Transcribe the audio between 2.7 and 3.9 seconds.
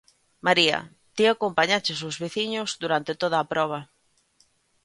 durante toda a proba.